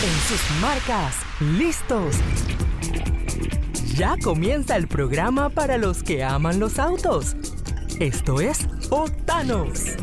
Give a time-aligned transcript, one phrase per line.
[0.00, 2.14] En sus marcas, listos.
[3.96, 7.34] Ya comienza el programa para los que aman los autos.
[7.98, 9.96] Esto es Octanos.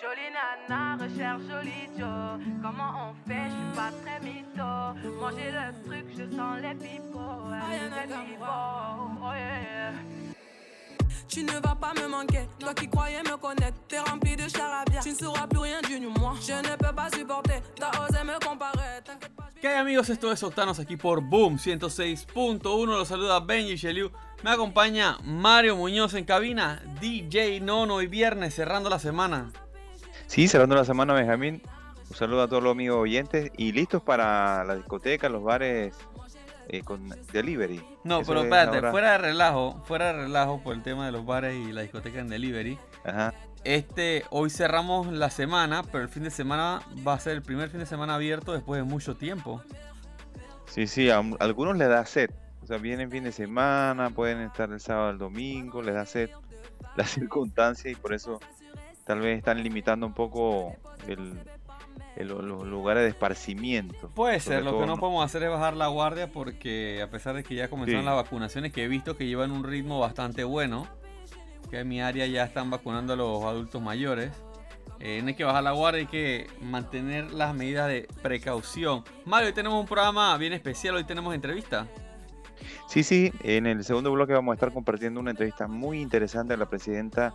[0.00, 2.40] Jolie nana recherche joli Joe.
[2.60, 4.94] Comment on fait, je suis pas très mytho.
[5.20, 6.68] Manger le truc, je sens les.
[6.68, 7.42] Les pipots.
[9.22, 10.21] Oh yeah, yeah.
[11.32, 15.00] Tu ne vas pas me manquer, toi qui croyais me connaître, t'es rempli de charabia.
[15.00, 16.34] Tu ne sauras plus rien du moi.
[16.42, 19.00] Je ne peux pas supporter, t'as osé me comparer.
[19.58, 20.10] ¿Qué hay amigos?
[20.10, 22.84] Esto es Octanos aquí por Boom 106.1.
[22.84, 24.10] Los saluda Benji Sheliu.
[24.44, 26.82] Me acompaña Mario Muñoz en cabina.
[27.00, 29.52] DJ Nono y viernes cerrando la semana.
[30.26, 31.62] Sí, cerrando la semana, Benjamín.
[32.10, 35.94] Un saludo a todos los amigos oyentes y listos para la discoteca, los bares
[36.68, 37.84] eh, con delivery.
[38.04, 41.06] No, Eso pero es espérate, ahora- fuera de relajo, fuera de relajo por el tema
[41.06, 42.78] de los bares y la discoteca en delivery.
[43.04, 43.34] Ajá.
[43.64, 47.68] Este, hoy cerramos la semana, pero el fin de semana va a ser el primer
[47.70, 49.62] fin de semana abierto después de mucho tiempo.
[50.66, 52.30] Sí, sí, a un- algunos les da sed.
[52.62, 56.30] O sea, vienen fin de semana, pueden estar el sábado, el domingo, les da sed
[56.96, 58.40] la circunstancia y por eso
[59.04, 60.74] tal vez están limitando un poco
[61.06, 61.38] el-
[62.16, 64.08] los lugares de esparcimiento.
[64.14, 67.42] Puede ser, lo que no podemos hacer es bajar la guardia porque a pesar de
[67.42, 68.06] que ya comenzaron Sí.
[68.06, 70.86] las vacunaciones, que he visto que llevan un ritmo bastante bueno,
[71.70, 74.30] que en mi área ya están vacunando a los adultos mayores,
[75.00, 79.02] eh, no hay que bajar la guardia, hay que mantener las medidas de precaución.
[79.24, 81.88] Mario, hoy tenemos un programa bien especial, hoy tenemos entrevista.
[82.86, 86.56] Sí, sí, en el segundo bloque vamos a estar compartiendo una entrevista muy interesante a
[86.56, 87.34] la presidenta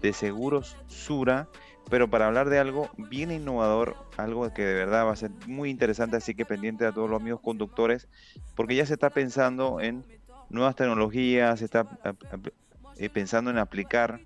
[0.00, 1.48] de Seguros Sura,
[1.90, 5.70] pero para hablar de algo bien innovador, algo que de verdad va a ser muy
[5.70, 8.08] interesante, así que pendiente a todos los amigos conductores,
[8.54, 10.04] porque ya se está pensando en
[10.50, 12.48] nuevas tecnologías, se está ap- ap-
[12.96, 14.20] eh, pensando en aplicar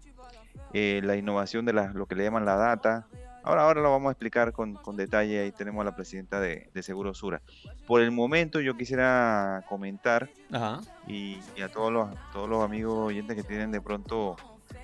[0.75, 3.07] eh, la innovación de la- lo que le llaman la data.
[3.45, 6.71] Ahora, ahora lo vamos a explicar con, con detalle, ahí tenemos a la presidenta de,
[6.73, 7.43] de Seguros Sura.
[7.87, 10.81] Por el momento yo quisiera comentar Ajá.
[11.07, 14.37] y, y a todos los, todos los amigos oyentes que tienen de pronto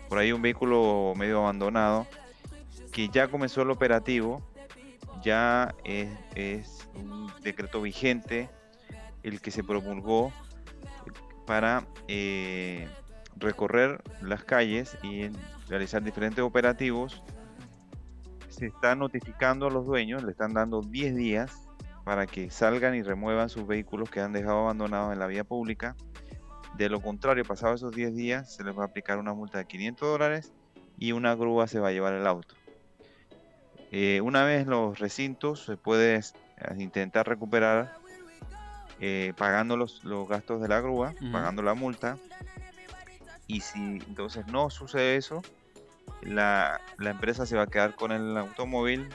[0.09, 2.07] por ahí un vehículo medio abandonado,
[2.99, 4.43] que ya comenzó el operativo,
[5.23, 8.51] ya es, un decreto vigente
[9.23, 10.33] el que se promulgó
[11.47, 12.89] para eh,
[13.37, 15.31] recorrer las calles y
[15.69, 17.23] realizar diferentes operativos.
[18.49, 21.69] Se está notificando a los dueños, le están dando 10 días
[22.03, 25.95] para que salgan y remuevan sus vehículos que han dejado abandonados en la vía pública.
[26.77, 29.67] De lo contrario, pasados esos 10 días, se les va a aplicar una multa de
[29.67, 30.53] 500 dólares
[30.99, 32.58] y una grúa se va a llevar el auto.
[33.91, 36.35] Eh, una vez los recintos, se puede s-
[36.77, 37.93] intentar recuperar
[39.01, 42.19] eh, pagando los, los gastos de la grúa, pagando la multa.
[43.47, 45.43] Y si entonces no sucede eso,
[46.23, 49.09] la, la empresa se va a quedar con el automóvil,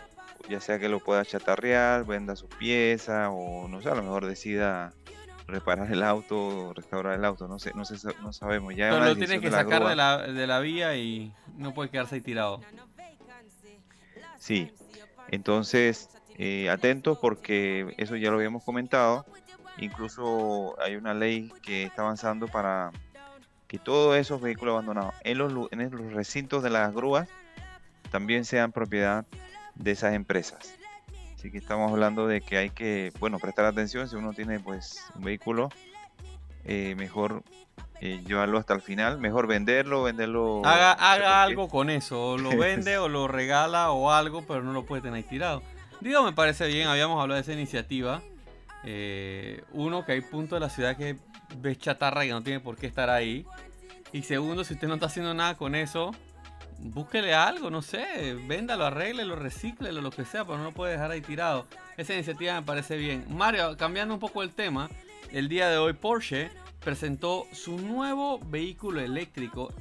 [0.50, 4.26] ya sea que lo pueda chatarrear, venda sus piezas o no sé, a lo mejor
[4.26, 4.94] decida
[5.48, 8.74] reparar el auto, restaurar el auto, no sé, no sé, no sabemos.
[8.76, 9.90] Ya Pero lo tienes que de sacar grúa.
[9.90, 12.62] de la, de la vía y no puede quedarse ahí tirado.
[14.44, 14.74] Sí,
[15.30, 19.26] entonces eh, atentos porque eso ya lo habíamos comentado.
[19.78, 22.92] Incluso hay una ley que está avanzando para
[23.70, 27.30] que todos esos vehículos abandonados en los, en los recintos de las grúas
[28.12, 29.26] también sean propiedad
[29.76, 30.76] de esas empresas.
[31.38, 35.06] Así que estamos hablando de que hay que, bueno, prestar atención si uno tiene pues
[35.16, 35.70] un vehículo,
[36.66, 37.44] eh, mejor
[38.06, 40.62] eh, llevarlo hasta el final, mejor venderlo, venderlo.
[40.66, 44.74] Haga, haga algo con eso, o lo vende o lo regala o algo, pero no
[44.74, 45.64] lo puede tener ahí tirado.
[46.02, 48.22] Digo, me parece bien, habíamos hablado de esa iniciativa.
[48.84, 51.16] Eh, uno, que hay puntos de la ciudad que
[51.60, 53.46] ves chatarra y que no tiene por qué estar ahí.
[54.12, 56.12] Y segundo, si usted no está haciendo nada con eso,
[56.80, 61.12] búsquele algo, no sé, véndalo, arréglelo, recíclelo, lo que sea, pero no lo puede dejar
[61.12, 61.68] ahí tirado.
[61.96, 63.24] Esa iniciativa me parece bien.
[63.30, 64.90] Mario, cambiando un poco el tema,
[65.32, 66.52] el día de hoy Porsche
[66.84, 69.74] presentó su nuevo vehículo eléctrico.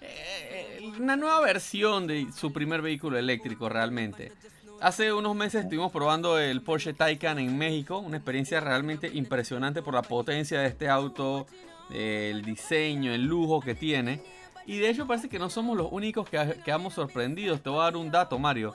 [0.00, 4.32] Eh, una nueva versión de su primer vehículo eléctrico realmente.
[4.80, 9.94] Hace unos meses estuvimos probando el Porsche Taycan en México, una experiencia realmente impresionante por
[9.94, 11.46] la potencia de este auto,
[11.92, 14.20] el diseño, el lujo que tiene.
[14.66, 17.62] Y de hecho parece que no somos los únicos que quedamos sorprendidos.
[17.62, 18.74] Te voy a dar un dato, Mario.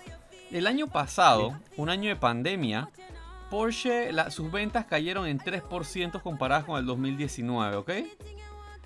[0.50, 2.90] El año pasado, un año de pandemia,
[3.50, 7.92] Porsche, la- sus ventas cayeron en 3% comparadas con el 2019, ¿ok?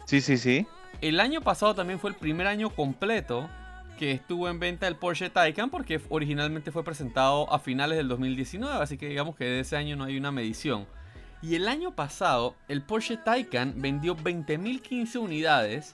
[0.06, 0.68] Sí, sí, sí.
[1.02, 3.50] El año pasado también fue el primer año completo
[3.98, 8.82] que estuvo en venta el Porsche Taycan porque originalmente fue presentado a finales del 2019,
[8.84, 10.86] así que digamos que de ese año no hay una medición.
[11.44, 15.94] Y el año pasado el Porsche Taycan vendió 20.015 unidades.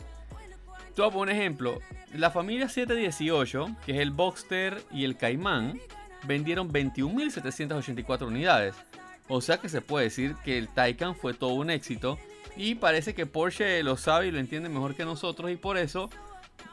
[0.96, 1.80] Te voy a poner un ejemplo.
[2.14, 5.80] La familia 718, que es el Boxster y el Caimán,
[6.26, 8.76] vendieron 21.784 unidades.
[9.28, 12.18] O sea que se puede decir que el Taycan fue todo un éxito
[12.56, 16.10] y parece que Porsche lo sabe y lo entiende mejor que nosotros y por eso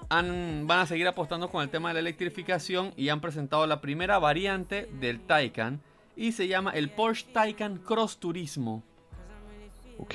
[0.09, 4.19] van a seguir apostando con el tema de la electrificación y han presentado la primera
[4.19, 5.81] variante del Taycan
[6.17, 8.85] y se llama el Porsche Taycan Cross Turismo.
[9.99, 10.15] Ok.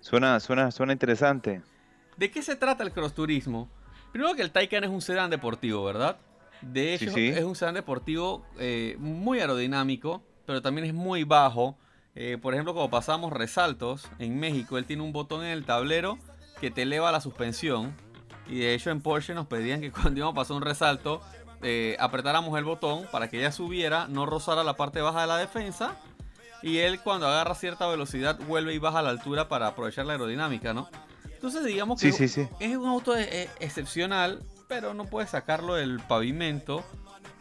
[0.00, 1.62] Suena, suena, suena interesante.
[2.16, 3.68] ¿De qué se trata el Cross Turismo?
[4.10, 6.18] Primero que el Taycan es un sedán deportivo, ¿verdad?
[6.62, 11.76] De hecho, es un sedán deportivo eh, muy aerodinámico, pero también es muy bajo.
[12.14, 16.18] Eh, por ejemplo, como pasamos resaltos en México, él tiene un botón en el tablero
[16.60, 17.94] que te eleva la suspensión.
[18.48, 21.20] Y de hecho en Porsche nos pedían que cuando íbamos a pasar un resalto,
[21.62, 25.38] eh, apretáramos el botón para que ella subiera, no rozara la parte baja de la
[25.38, 25.96] defensa.
[26.62, 30.72] Y él cuando agarra cierta velocidad vuelve y baja la altura para aprovechar la aerodinámica,
[30.72, 30.88] ¿no?
[31.24, 36.82] Entonces digamos que es un auto excepcional, pero no puede sacarlo del pavimento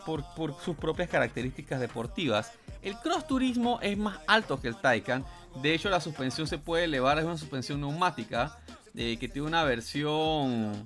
[0.06, 0.26] por,
[0.60, 2.52] sus propias características deportivas.
[2.82, 5.24] El cross turismo es más alto que el Taycan.
[5.62, 8.60] De hecho, la suspensión se puede elevar, es una suspensión neumática
[8.96, 10.86] eh, que tiene una versión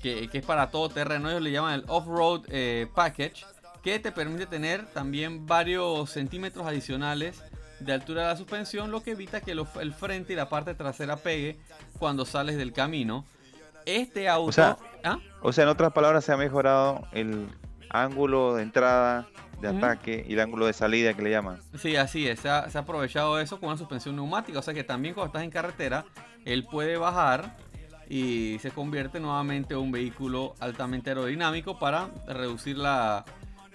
[0.00, 1.28] que, es para todo terreno.
[1.28, 3.44] Ellos le llaman el off-road eh, package,
[3.82, 7.42] que te permite tener también varios centímetros adicionales
[7.80, 11.16] de altura de la suspensión, lo que evita que el frente y la parte trasera
[11.16, 11.58] pegue
[11.98, 13.24] cuando sales del camino.
[13.86, 14.48] Este auto.
[14.48, 15.18] O sea, ¿ah?
[15.42, 17.48] o sea, en otras palabras, se ha mejorado el
[17.90, 19.28] ángulo de entrada,
[19.60, 21.60] de ataque y el ángulo de salida que le llaman.
[21.78, 22.40] Sí, así es.
[22.40, 24.58] Se ha, se ha, aprovechado eso con una suspensión neumática.
[24.58, 26.04] O sea que también cuando estás en carretera,
[26.44, 27.56] él puede bajar
[28.08, 33.24] y se convierte nuevamente en un vehículo altamente aerodinámico para reducir la,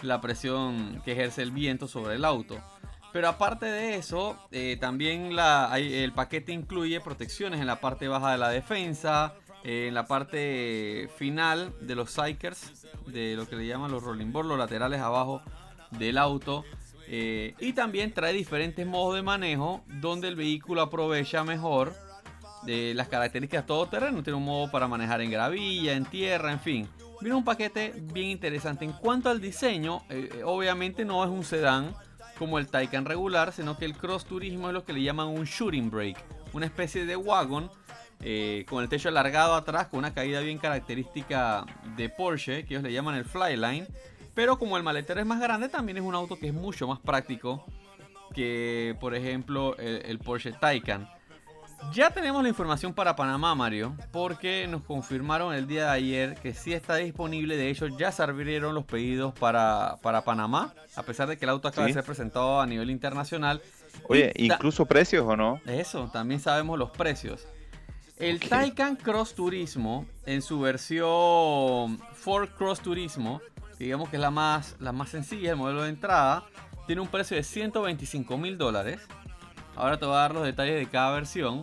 [0.02, 2.58] la presión que ejerce el viento sobre el auto.
[3.12, 8.32] Pero aparte de eso, eh, también la, el paquete incluye protecciones en la parte baja
[8.32, 9.34] de la defensa,
[9.64, 14.32] eh, en la parte final de los Psychers, de lo que le llaman los rolling
[14.32, 15.42] boards, los laterales abajo
[15.92, 16.64] del auto.
[17.08, 21.94] Eh, y también trae diferentes modos de manejo donde el vehículo aprovecha mejor
[22.64, 24.22] de las características todoterreno.
[24.24, 26.88] Tiene un modo para manejar en gravilla, en tierra, en fin.
[27.20, 28.86] Viene un paquete bien interesante.
[28.86, 30.04] En cuanto al diseño,
[30.46, 31.94] obviamente no es un sedán
[32.38, 35.44] como el Taycan regular, sino que el Cross Turismo es lo que le llaman un
[35.44, 36.24] shooting brake,
[36.54, 37.70] una especie de wagon
[38.22, 42.84] eh, con el techo alargado atrás, con una caída bien característica de Porsche, que ellos
[42.84, 43.88] le llaman el Flyline.
[44.34, 47.00] Pero como el maletero es más grande, también es un auto que es mucho más
[47.00, 47.66] práctico
[48.34, 51.10] que, por ejemplo, el Porsche Taycan.
[51.94, 56.54] Ya tenemos la información para Panamá, Mario, porque nos confirmaron el día de ayer que
[56.54, 57.58] sí está disponible.
[57.58, 61.50] De hecho, ya se abrieron los pedidos para, para Panamá, a pesar de que el
[61.50, 63.62] auto acaba de ser presentado a nivel internacional.
[64.08, 65.60] Oye, incluso precios o no?
[65.66, 67.48] Eso, también sabemos los precios.
[68.20, 73.40] El Taycan Cross Turismo, en su versión Ford Cross Turismo,
[73.80, 76.44] digamos que es la más, la más sencilla, el modelo de entrada,
[76.86, 79.00] tiene un precio de 125 mil dólares.
[79.74, 81.62] Ahora te voy a dar los detalles de cada versión.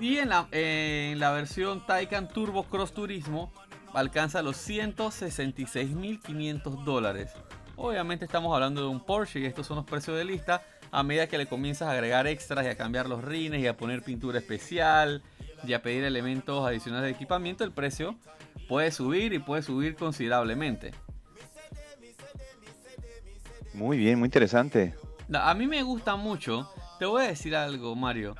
[0.00, 3.52] Y en la, en la versión Taycan Turbo Cross Turismo
[3.94, 7.30] alcanza los 166.500 dólares.
[7.76, 10.64] Obviamente estamos hablando de un Porsche y estos son los precios de lista.
[10.90, 13.76] A medida que le comienzas a agregar extras y a cambiar los rines y a
[13.76, 15.22] poner pintura especial
[15.64, 18.16] y a pedir elementos adicionales de equipamiento, el precio
[18.68, 20.92] puede subir y puede subir considerablemente.
[23.74, 24.94] Muy bien, muy interesante.
[25.32, 26.68] A mí me gusta mucho
[27.02, 28.36] te voy a decir algo, Mario.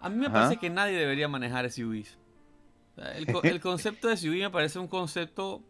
[0.00, 2.18] A mí me parece que nadie debería manejar SUVs.
[3.44, 5.62] El, concepto de SUV me parece un concepto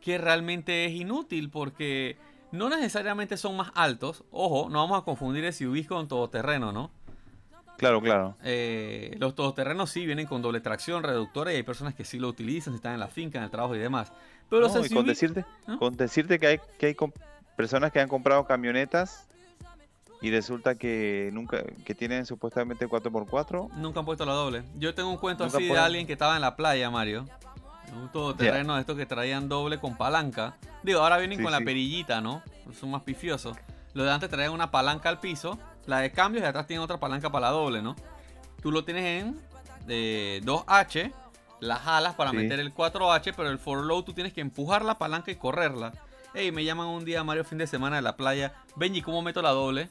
[0.00, 2.18] que realmente es inútil porque
[2.50, 4.24] no necesariamente son más altos.
[4.32, 6.90] Ojo, no vamos a confundir SUVs con todoterreno, ¿no?
[7.78, 8.34] Claro, claro.
[8.42, 12.28] Eh, los todoterrenos sí vienen con doble tracción, reductora y hay personas que sí lo
[12.28, 14.12] utilizan, si están en la finca, en el trabajo y demás.
[14.50, 15.44] Pero los con decirte,
[15.78, 16.96] con decirte que hay, que hay
[17.56, 19.28] personas que han comprado camionetas
[20.20, 23.70] y resulta que nunca que tienen supuestamente 4x4.
[23.76, 24.64] Nunca han puesto la doble.
[24.76, 27.26] Yo tengo un cuento así de alguien que estaba en la playa, Mario.
[27.94, 30.56] Un todoterreno de estos que traían doble con palanca.
[30.82, 32.42] Digo, ahora vienen con la perillita, ¿no?
[32.78, 33.56] Son más pifiosos.
[33.94, 35.58] Los de antes traían una palanca al piso,
[35.88, 37.96] la de cambios y atrás tienen otra palanca para la doble, ¿no?
[38.62, 39.40] Tú lo tienes en
[39.86, 41.12] de 2H,
[41.60, 44.98] las alas para meter el 4H, pero el for low tú tienes que empujar la
[44.98, 45.92] palanca y correrla.
[46.34, 48.52] Ey, me llaman un día, Mario, fin de semana de la playa.
[48.76, 49.88] Benji, ¿cómo meto la doble?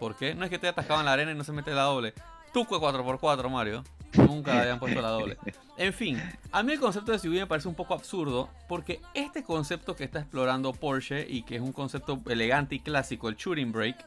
[0.00, 0.34] ¿Por qué?
[0.34, 2.14] No es que te atascado en la arena y no se mete la doble.
[2.52, 3.84] Tuco 4x4, Mario.
[4.14, 5.36] Nunca le habían puesto la doble.
[5.76, 9.44] En fin, a mí el concepto de SUV me parece un poco absurdo porque este
[9.44, 13.70] concepto que está explorando Porsche y que es un concepto elegante y clásico, el shooting
[13.70, 14.04] brake,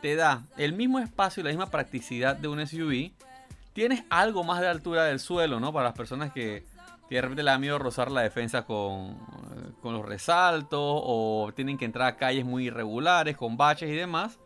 [0.00, 3.12] te da el mismo espacio y la misma practicidad de un SUV.
[3.72, 5.72] Tienes algo más de altura del suelo, ¿no?
[5.72, 6.64] Para las personas que,
[7.08, 9.18] de repente le da miedo rozar la defensa con,
[9.82, 14.38] con los resaltos o tienen que entrar a calles muy irregulares, con baches y demás.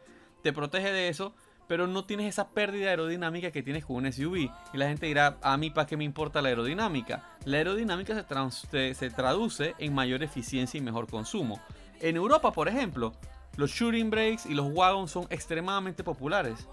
[0.42, 1.34] Te protege de eso,
[1.66, 4.50] pero no tienes esa pérdida aerodinámica que tienes con un SUV.
[4.72, 7.22] Y la gente dirá, a mí para qué me importa la aerodinámica.
[7.44, 11.60] La aerodinámica se, se traduce en mayor eficiencia y mejor consumo.
[12.00, 13.14] En Europa, por ejemplo,
[13.56, 16.66] los shooting brakes y los wagons son extremadamente populares.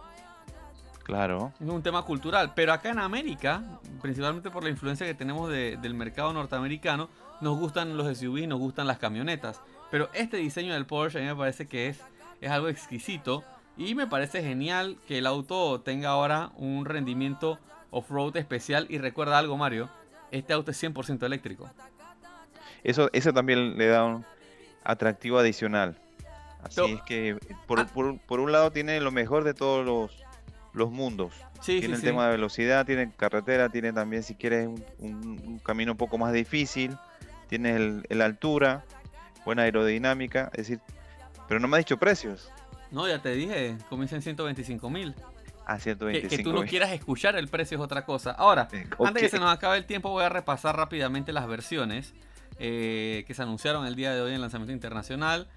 [1.04, 1.52] Claro.
[1.60, 2.54] Es un tema cultural.
[2.56, 3.64] Pero acá en América,
[4.02, 7.10] principalmente por la influencia que tenemos del mercado norteamericano,
[7.42, 9.62] nos gustan los SUVs, nos gustan las camionetas.
[9.90, 12.00] Pero este diseño del Porsche a mí me parece que es,
[12.40, 13.44] es algo exquisito.
[13.78, 17.60] Y me parece genial que el auto tenga ahora un rendimiento
[17.90, 18.86] off-road especial.
[18.90, 19.90] Y recuerda algo, Mario.
[20.30, 21.70] Este auto es 100% eléctrico.
[22.84, 24.26] Eso, eso también le da un
[24.84, 26.01] atractivo adicional.
[26.64, 27.38] Así es que
[27.68, 27.88] por, Ah.
[27.94, 30.24] por- por un lado tiene lo mejor de todos los,
[30.74, 31.34] los mundos.
[31.62, 32.06] Sí, tiene sí, el sí.
[32.06, 36.18] tema de velocidad, tiene carretera, tiene también si quieres un, un- un camino un poco
[36.18, 36.98] más difícil,
[37.48, 38.84] tiene el, el altura,
[39.46, 40.80] buena aerodinámica, es decir,
[41.48, 42.50] pero no me ha dicho precios.
[42.92, 45.16] No, ya te dije, comienza en 125 mil.
[45.66, 48.32] A Que, 125 que tú no quieras escuchar el precio es otra cosa.
[48.32, 52.14] Ahora, Eh, antes que se nos acabe el tiempo, voy a repasar rápidamente las versiones
[52.60, 55.48] eh, que se anunciaron el día de hoy en el lanzamiento internacional.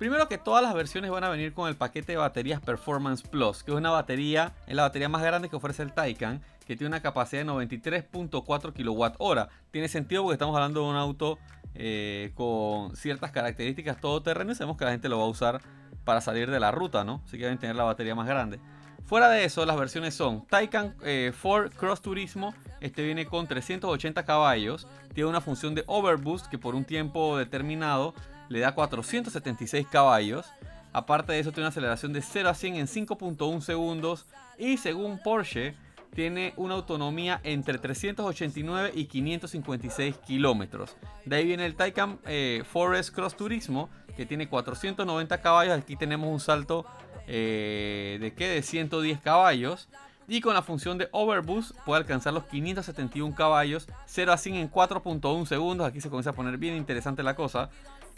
[0.00, 3.62] Primero que todas las versiones van a venir con el paquete de baterías Performance Plus,
[3.62, 6.88] que es una batería, es la batería más grande que ofrece el Taycan, que tiene
[6.88, 9.50] una capacidad de 93.4 kWh.
[9.70, 11.38] Tiene sentido porque estamos hablando de un auto
[11.74, 15.60] eh, con ciertas características todoterreno y sabemos que la gente lo va a usar
[16.06, 17.20] para salir de la ruta, ¿no?
[17.26, 18.58] Así que deben tener la batería más grande.
[19.04, 22.54] Fuera de eso, las versiones son Taycan eh, 4 Cross Turismo.
[22.80, 24.88] Este viene con 380 caballos.
[25.12, 28.14] Tiene una función de overboost que por un tiempo determinado
[28.50, 30.46] le da 476 caballos.
[30.92, 34.26] Aparte de eso, tiene una aceleración de 0 a 100 en 5.1 segundos.
[34.58, 35.76] Y según Porsche,
[36.12, 40.96] tiene una autonomía entre 389 y 556 kilómetros.
[41.24, 45.78] De ahí viene el Taycan eh, Forest Cross Turismo, que tiene 490 caballos.
[45.78, 46.84] Aquí tenemos un salto
[47.28, 48.48] eh, de qué?
[48.48, 49.88] De 110 caballos.
[50.26, 54.70] Y con la función de Overboost puede alcanzar los 571 caballos, 0 a 100 en
[54.70, 55.86] 4.1 segundos.
[55.86, 57.70] Aquí se comienza a poner bien interesante la cosa.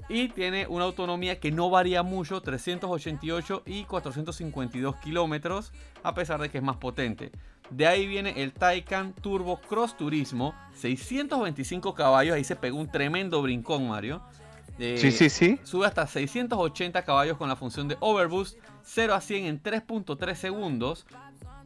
[0.09, 5.73] Y tiene una autonomía que no varía mucho, 388 y 452 kilómetros,
[6.03, 7.31] a pesar de que es más potente.
[7.71, 13.41] De ahí viene el Taycan Turbo Cross Turismo, 625 caballos, ahí se pegó un tremendo
[13.41, 14.23] brincón Mario.
[14.79, 15.59] Eh, Sí, sí, sí.
[15.63, 21.07] Sube hasta 680 caballos con la función de Overboost, 0 a 100 en 3.3 segundos,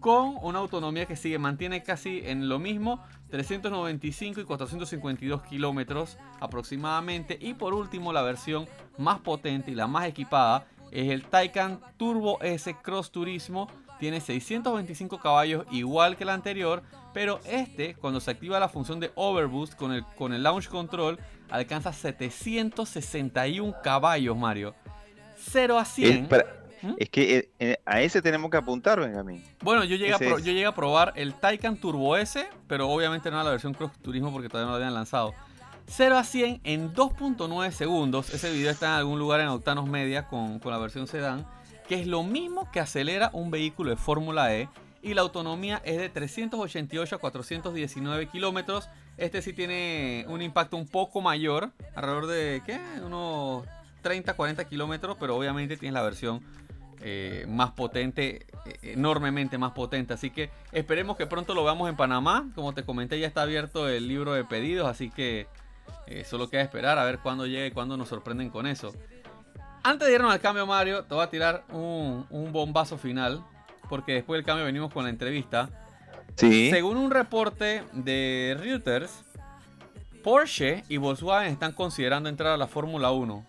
[0.01, 7.39] con una autonomía que sigue, mantiene casi en lo mismo, 395 y 452 kilómetros aproximadamente.
[7.41, 8.67] Y por último, la versión
[8.99, 13.69] más potente y la más equipada es el Taycan Turbo S Cross Turismo.
[13.99, 16.83] Tiene 625 caballos igual que el anterior,
[17.15, 21.19] pero este, cuando se activa la función de Overboost con el, con el Launch Control,
[21.49, 24.75] alcanza 761 caballos, Mario.
[25.39, 26.29] 0 a 100.
[26.31, 26.45] Es,
[26.83, 26.93] ¿Mm?
[26.99, 29.43] es que eh, eh, a ese tenemos que apuntar, Benjamín.
[29.63, 30.45] Bueno, yo llegué, a Ese pro- es.
[30.45, 33.93] yo llegué a probar el Taycan Turbo S, pero obviamente no era la versión Cross
[34.03, 35.35] Turismo porque todavía no lo habían lanzado.
[35.89, 38.35] 0 a 100 en 2.9 segundos.
[38.35, 41.47] Ese video está en algún lugar en Octanos Media con, con la versión sedán,
[41.89, 44.69] que es lo mismo que acelera un vehículo de Fórmula E.
[45.03, 48.89] Y la autonomía es de 388 a 419 kilómetros.
[49.17, 52.81] Este sí tiene un impacto un poco mayor, alrededor de ¿qué?
[53.05, 53.65] unos
[54.03, 56.43] 30-40 kilómetros, pero obviamente tienes la versión
[57.01, 60.15] eh, más potente, eh, enormemente más potente.
[60.15, 62.49] Así que esperemos que pronto lo veamos en Panamá.
[62.55, 65.47] Como te comenté, ya está abierto el libro de pedidos, así que
[66.07, 68.95] eh, solo queda esperar a ver cuándo llegue cuándo nos sorprenden con eso.
[69.83, 73.45] Antes de irnos al cambio, Mario, te voy a tirar un, un bombazo final,
[73.89, 75.69] porque después del cambio venimos con la entrevista.
[76.35, 76.71] Sí.
[76.71, 79.25] Según un reporte de Reuters,
[80.25, 83.47] Porsche y Volkswagen están considerando entrar a la Fórmula 1.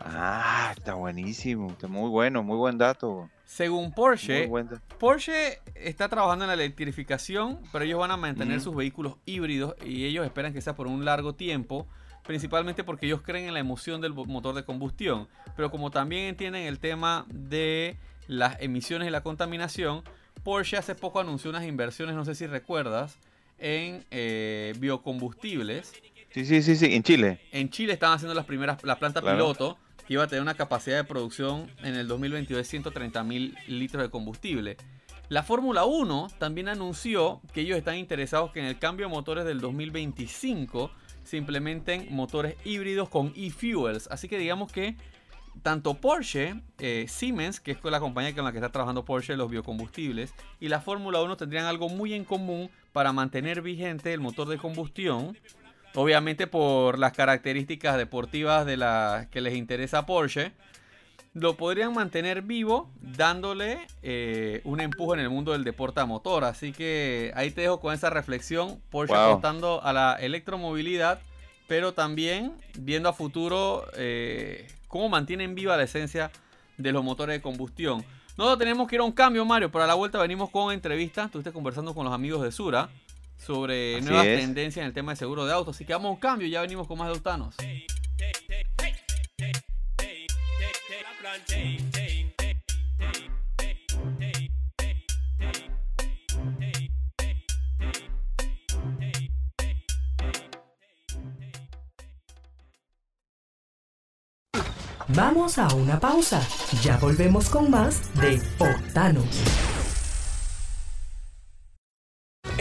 [0.00, 1.70] Ah, está buenísimo.
[1.70, 3.28] Está muy bueno, muy buen dato.
[3.44, 4.80] Según Porsche, dato.
[4.98, 10.04] Porsche está trabajando en la electrificación, pero ellos van a mantener sus vehículos híbridos y
[10.04, 11.86] ellos esperan que sea por un largo tiempo,
[12.24, 16.64] principalmente porque ellos creen en la emoción del motor de combustión, pero como también entienden
[16.64, 20.02] el tema de las emisiones y la contaminación,
[20.42, 23.16] Porsche hace poco anunció unas inversiones, no sé si recuerdas,
[23.58, 25.92] en eh, biocombustibles.
[26.30, 26.94] Sí, sí, sí, sí.
[26.94, 27.40] En Chile.
[27.52, 29.36] En Chile estaban haciendo las primeras, la planta Claro.
[29.36, 34.02] piloto, iba a tener una capacidad de producción en el 2022 de 130 mil litros
[34.02, 34.76] de combustible.
[35.28, 39.44] La Fórmula 1 también anunció que ellos están interesados que en el cambio de motores
[39.44, 40.90] del 2025
[41.24, 44.08] se implementen motores híbridos con e-fuels.
[44.10, 44.96] Así que digamos que
[45.62, 49.50] tanto Porsche, eh, Siemens, que es la compañía con la que está trabajando Porsche, los
[49.50, 54.48] biocombustibles, y la Fórmula 1 tendrían algo muy en común, para mantener vigente el motor
[54.48, 55.36] de combustión,
[55.96, 60.52] obviamente por las características deportivas de la que les interesa a Porsche,
[61.32, 66.44] lo podrían mantener vivo dándole eh, un empuje en el mundo del deporte a motor.
[66.44, 68.80] Así que ahí te dejo con esa reflexión.
[68.90, 71.20] Porsche apostando a la electromovilidad,
[71.66, 76.30] pero también viendo a futuro eh, cómo mantienen viva la esencia
[76.76, 78.04] de los motores de combustión.
[78.36, 81.24] Nosotros tenemos que ir a un cambio, Mario, pero a la vuelta venimos con entrevista.
[81.24, 82.90] Estuviste conversando con los amigos de Sura
[83.36, 85.76] sobre nuevas tendencias en el tema de seguro de autos.
[85.76, 87.54] Así que vamos a un cambio y ya venimos con más de Octanos.
[105.08, 106.46] Vamos a una pausa.
[106.82, 109.65] Ya volvemos con más de Octanos.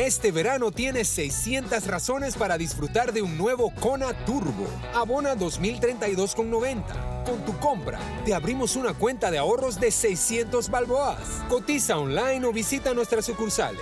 [0.06, 4.68] Este verano tienes 600 razones para disfrutar de un nuevo Kona Turbo.
[4.94, 7.24] Abona 2032,90.
[7.26, 11.18] Con tu compra, te abrimos una cuenta de ahorros de 600 balboas.
[11.50, 13.82] Cotiza online o visita nuestras sucursales.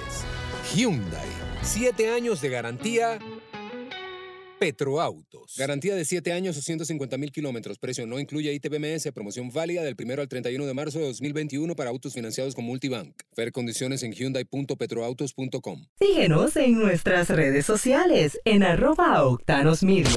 [0.73, 1.27] Hyundai.
[1.61, 3.19] 7 años de garantía
[4.63, 5.55] Petroautos.
[5.57, 7.77] Garantía de 7 años o 150 mil kilómetros.
[7.77, 9.11] Precio no incluye ITBMS.
[9.11, 13.13] Promoción válida del 1 al 31 de marzo de 2021 para autos financiados con Multibank.
[13.35, 15.85] Ver condiciones en hyundai.petroautos.com.
[15.99, 20.09] Síguenos en nuestras redes sociales en arroba Octanos Media.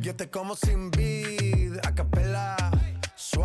[0.00, 2.75] Yo te como sin vid, a capela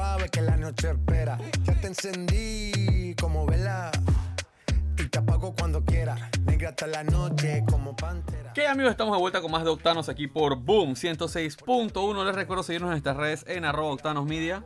[0.02, 1.38] Suave que la noche espera.
[1.64, 3.92] Ya te encendí como vela.
[4.98, 6.32] Y te apago cuando quiera.
[6.44, 8.52] Negra hasta la noche como pantera.
[8.54, 8.90] ¿Qué amigos?
[8.90, 12.26] Estamos de vuelta con más de Octanos aquí por Boom 106.1.
[12.26, 14.66] Les recuerdo seguirnos en nuestras redes en arroba Octanos Media.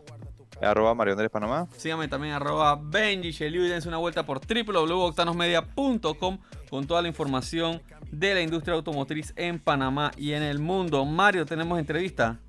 [0.61, 1.67] Arroba Mario Andrés Panamá.
[1.75, 6.39] Síganme también arroba Benji Sheliu y dense una vuelta por www.octanosmedia.com
[6.69, 11.03] con toda la información de la industria automotriz en Panamá y en el mundo.
[11.03, 12.39] Mario, tenemos entrevista.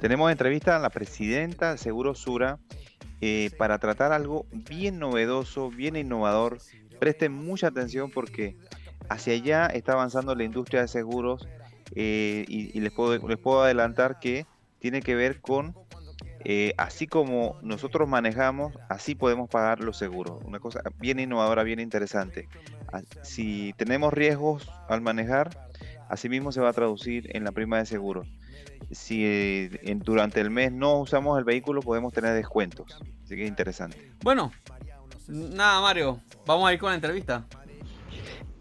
[0.00, 2.58] Tenemos entrevista a la presidenta de Seguro Sura
[3.20, 6.58] eh, para tratar algo bien novedoso, bien innovador.
[6.98, 8.56] Presten mucha atención porque
[9.08, 11.46] hacia allá está avanzando la industria de seguros
[11.94, 14.46] eh, y, les, puedo, les puedo adelantar que
[14.78, 15.74] tiene que ver con,
[16.44, 20.42] eh, así como nosotros manejamos, así podemos pagar los seguros.
[20.44, 22.48] Una cosa bien innovadora, bien interesante.
[22.92, 25.63] Ah, si tenemos riesgos al manejar,
[26.08, 28.24] así mismo se va a traducir en la prima de seguro
[28.90, 29.70] si eh,
[30.04, 32.98] durante el mes no usamos el vehículo podemos tener descuentos.
[33.24, 34.12] Así que es interesante.
[34.22, 34.52] Bueno,
[35.28, 37.44] nada Mario, vamos a ir con la entrevista.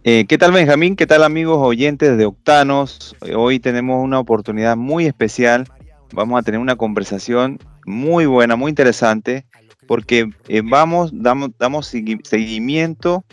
[0.04, 0.96] Eh, ¿Qué tal Benjamín?
[0.96, 3.16] ¿Qué tal amigos oyentes de Octanos?
[3.36, 5.68] Hoy tenemos una oportunidad muy especial.
[6.12, 9.46] Vamos a tener una conversación muy buena, muy interesante,
[9.88, 13.24] porque eh, vamos, damos, damos seguimiento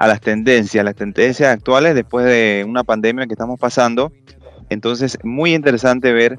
[0.00, 4.10] a las tendencias, las tendencias actuales después de una pandemia que estamos pasando
[4.70, 6.38] entonces, muy interesante ver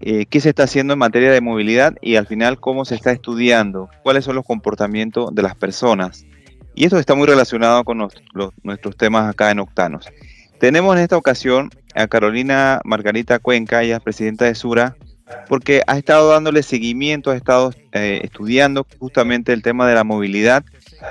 [0.00, 3.10] eh, qué se está haciendo en materia de movilidad y al final cómo se está
[3.10, 6.24] estudiando, cuáles son los comportamientos de las personas.
[6.76, 10.08] Y eso está muy relacionado con nuestros temas acá en Octanos.
[10.58, 14.96] Tenemos en esta ocasión a Carolina Margarita Cuenca, ella es presidenta de Sura,
[15.48, 20.64] porque ha estado dándole seguimiento, ha estado eh, estudiando justamente el tema de la movilidad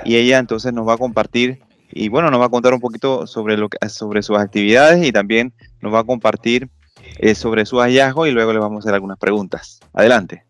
[0.04, 1.60] y ella entonces nos va a compartir
[1.96, 5.12] y bueno, nos va a contar un poquito sobre, lo que, sobre sus actividades y
[5.12, 6.68] también nos va a compartir
[7.18, 9.78] eh, sobre su hallazgo y luego le vamos a hacer algunas preguntas.
[9.92, 10.44] Adelante.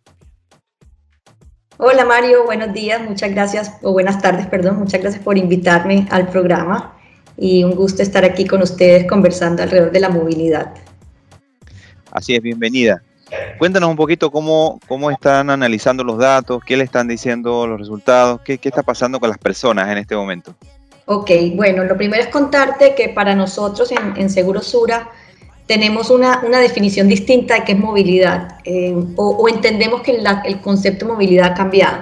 [1.76, 6.28] Hola Mario, buenos días, muchas gracias, o buenas tardes, perdón, muchas gracias por invitarme al
[6.28, 6.96] programa
[7.36, 10.72] y un gusto estar aquí con ustedes conversando alrededor de la movilidad.
[12.10, 13.02] Así es, bienvenida.
[13.58, 18.40] Cuéntanos un poquito cómo, cómo están analizando los datos, qué le están diciendo los resultados,
[18.42, 20.54] qué, qué está pasando con las personas en este momento.
[21.06, 25.10] Ok, bueno, lo primero es contarte que para nosotros en, en Seguro Sura
[25.66, 31.12] tenemos una, definición distinta de qué es movilidad eh, o, entendemos que el concepto de
[31.12, 31.98] movilidad ha cambiado.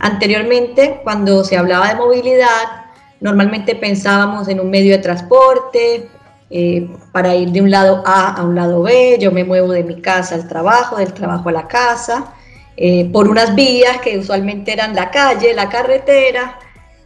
[0.00, 2.86] Anteriormente, cuando se hablaba de movilidad,
[3.20, 6.08] normalmente pensábamos en un medio de transporte
[6.50, 9.84] eh, para ir de un lado A a un lado B, yo me muevo de
[9.84, 12.32] mi casa al trabajo, del trabajo a la casa,
[12.76, 16.58] eh, por unas vías que usualmente eran la calle, la carretera,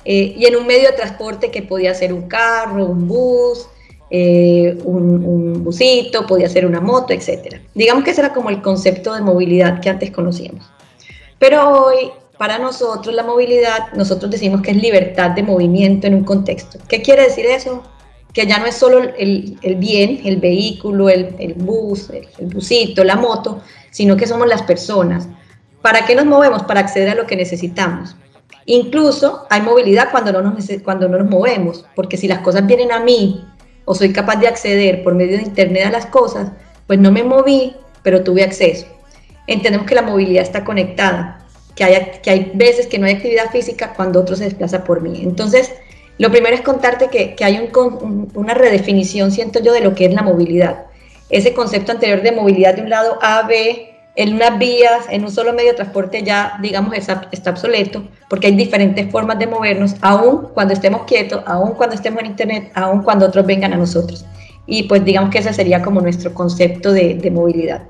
[0.05, 3.69] eh, y en un medio de transporte que podía ser un carro, un bus,
[4.11, 7.61] eh, un, busito, podía ser una moto, etc.
[7.75, 10.65] Digamos que ese era como el concepto de movilidad que antes conocíamos.
[11.39, 16.25] Pero hoy, para nosotros, la movilidad, nosotros decimos que es libertad de movimiento en un
[16.25, 16.79] contexto.
[16.89, 17.83] ¿Qué quiere decir eso?
[18.33, 23.61] que ya no es solo el, bien, el vehículo, el, bus, el, busito, la moto,
[23.91, 25.29] sino que somos las personas.
[25.83, 26.63] ¿Para qué nos movemos?
[26.63, 28.17] Para acceder a lo que necesitamos.
[28.67, 32.93] Incluso hay movilidad cuando no, nos, cuando no nos movemos, porque si las cosas vienen
[32.93, 33.45] a mí
[33.85, 36.53] o soy capaz de acceder por medio de Internet a las cosas,
[36.87, 38.87] pues no me moví, pero tuve acceso.
[39.47, 43.51] Entendemos que la movilidad está conectada, que hay, que hay veces que no hay actividad
[43.51, 45.21] física cuando otro se desplaza por mí.
[45.23, 45.73] Entonces,
[46.19, 50.05] lo primero es contarte que, que hay un, una redefinición, siento yo, de lo que
[50.05, 50.87] es la movilidad.
[51.31, 55.31] Ese concepto anterior de movilidad de un lado a B, en unas vías, en un
[55.31, 59.97] solo medio de transporte ya, digamos, está, está, obsoleto, porque hay diferentes formas de movernos,
[60.03, 64.25] aún cuando estemos quietos, aún cuando estemos en Internet, aún cuando otros vengan a nosotros.
[64.67, 67.83] Y pues digamos que ese sería como nuestro concepto de, de movilidad.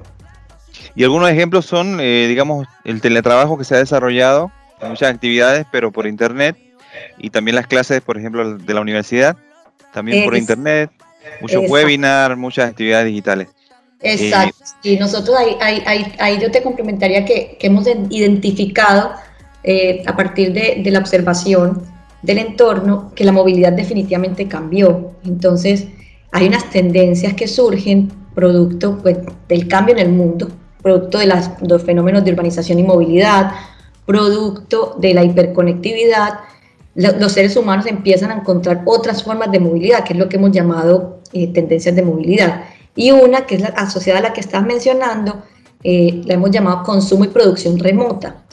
[0.95, 4.53] Y algunos ejemplos son, eh, digamos, el teletrabajo que se ha desarrollado,
[4.89, 6.57] muchas actividades, pero por Internet,
[7.19, 9.37] y también las clases, por ejemplo, de la universidad,
[9.93, 10.91] también por Internet,
[11.41, 13.49] muchos webinars, muchas actividades digitales.
[14.03, 14.65] Exacto.
[14.83, 19.13] y nosotros ahí, ahí, ahí, yo te complementaría que, que hemos identificado
[19.63, 21.83] eh, a partir de, de, la observación
[22.23, 25.13] del entorno que la movilidad definitivamente cambió.
[25.25, 25.87] Entonces,
[26.33, 30.49] hay unas tendencias que surgen producto pues, del cambio en el mundo,
[30.83, 33.53] producto de las, los fenómenos de urbanización y movilidad,
[34.05, 36.41] producto de la hiperconectividad.
[36.95, 40.51] los seres humanos empiezan a encontrar otras formas de movilidad, que es lo que hemos
[40.51, 42.63] llamado eh, tendencias de movilidad
[42.95, 45.43] y una que es la asociada a la que estás mencionando,
[45.83, 48.45] eh, la hemos llamado consumo y producción remota.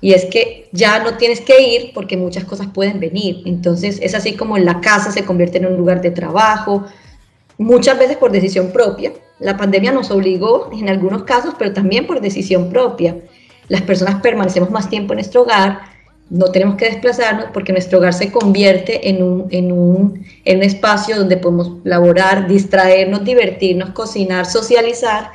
[0.00, 3.42] Y es que ya no tienes que ir porque muchas cosas pueden venir.
[3.46, 6.84] Entonces es así como la casa se convierte en un lugar de trabajo,
[7.58, 9.12] muchas veces por decisión propia.
[9.38, 13.16] La pandemia nos obligó en algunos casos, pero también por decisión propia.
[13.68, 15.95] Las personas permanecemos más tiempo en nuestro hogar,
[16.28, 20.62] no tenemos que desplazarnos porque nuestro hogar se convierte en un, en un, en un
[20.64, 25.30] espacio donde podemos laborar, distraernos, divertirnos, cocinar, socializar.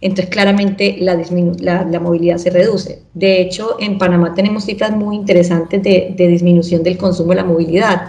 [0.00, 1.14] Entonces claramente la,
[1.60, 3.02] la, la, movilidad se reduce.
[3.14, 7.44] De hecho, en Panamá tenemos cifras muy interesantes de, de disminución del consumo de la
[7.44, 8.08] movilidad.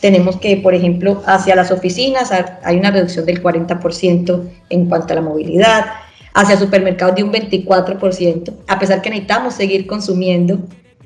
[0.00, 2.30] Tenemos que, por ejemplo, hacia las oficinas
[2.62, 5.86] hay una reducción del 40% en cuanto a la movilidad,
[6.32, 10.60] hacia supermercados de un 24%, a pesar que necesitamos seguir consumiendo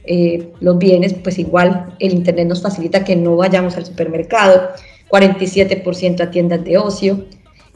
[0.07, 4.71] eh, los bienes, pues igual el Internet nos facilita que no vayamos al supermercado,
[5.09, 7.25] 47% a tiendas de ocio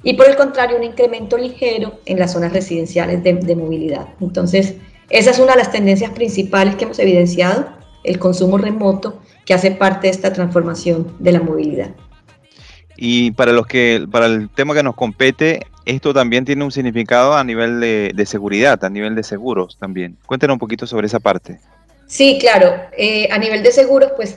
[0.02, 4.08] y por el contrario un incremento ligero en las zonas residenciales de, movilidad.
[4.20, 4.74] Entonces,
[5.10, 7.66] esa es una de las tendencias principales que hemos evidenciado,
[8.04, 11.90] el consumo remoto que hace parte de esta transformación de la movilidad.
[12.96, 17.34] Y para los que, para el tema que nos compete, esto también tiene un significado
[17.34, 20.16] a nivel de seguridad, a nivel de seguros también.
[20.26, 21.58] Cuéntenos un poquito sobre esa parte.
[22.10, 22.74] Sí, claro.
[22.98, 24.36] Eh, a nivel de seguros, pues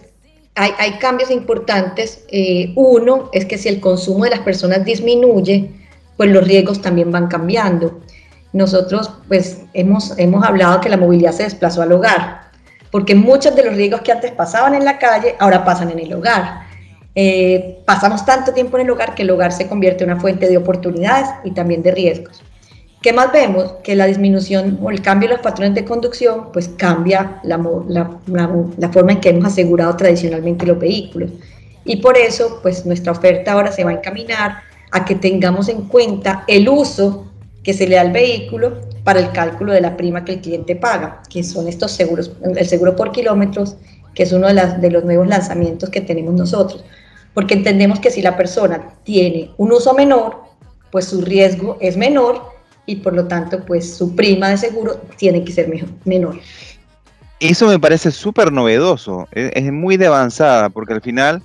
[0.53, 2.23] hay, cambios importantes.
[2.29, 5.71] Eh, uno es que si el consumo de las personas disminuye,
[6.15, 7.99] pues los riesgos también van cambiando.
[8.53, 12.51] Nosotros, pues, hemos, hemos hablado que la movilidad se desplazó al hogar,
[12.91, 16.13] porque muchos de los riesgos que antes pasaban en la calle, ahora pasan en el
[16.13, 16.67] hogar.
[17.15, 20.47] Eh, pasamos tanto tiempo en el hogar que el hogar se convierte en una fuente
[20.47, 22.43] de oportunidades y también de riesgos.
[23.03, 23.73] ¿Qué más vemos?
[23.83, 27.57] Que la disminución o el cambio en los patrones de conducción, pues cambia la,
[27.89, 31.29] la, forma en que hemos asegurado tradicionalmente los vehículos.
[31.83, 34.61] Y por eso, pues nuestra oferta ahora se va a encaminar
[34.91, 37.27] a que tengamos en cuenta el uso
[37.61, 40.77] que se le da al vehículo para el cálculo de la prima que el cliente
[40.77, 43.75] paga, que son estos seguros, el seguro por kilómetros,
[44.15, 46.85] que es uno de, las, de los nuevos lanzamientos que tenemos nosotros,
[47.33, 50.37] porque entendemos que si la persona tiene un uso menor,
[50.89, 52.52] pues su riesgo es menor
[52.85, 55.71] y por lo tanto pues su prima de seguro tiene que ser
[56.05, 56.39] menor.
[57.39, 61.41] Eso me parece súper novedoso, es, muy de avanzada porque al final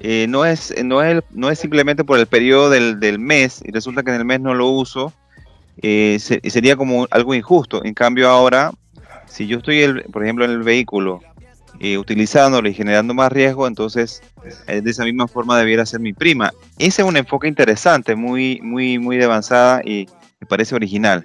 [0.00, 3.70] eh, no, es, no, es no es simplemente por el periodo del, del, mes y
[3.70, 5.14] resulta que en el mes no lo uso,
[5.80, 7.82] eh, sería como algo injusto.
[7.84, 8.72] En cambio ahora,
[9.26, 11.20] si yo estoy, el, por ejemplo, en el vehículo
[11.78, 14.22] eh, utilizándolo y generando más riesgo, entonces
[14.66, 16.52] de esa misma forma debiera ser mi prima.
[16.78, 20.06] Ese es un enfoque interesante, muy, muy, muy de avanzada y
[20.40, 21.24] me parece original.